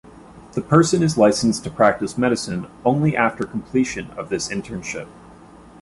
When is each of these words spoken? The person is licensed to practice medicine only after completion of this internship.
The 0.53 0.63
person 0.63 1.03
is 1.03 1.15
licensed 1.15 1.63
to 1.63 1.69
practice 1.69 2.17
medicine 2.17 2.65
only 2.83 3.15
after 3.15 3.43
completion 3.45 4.09
of 4.17 4.29
this 4.29 4.47
internship. 4.47 5.05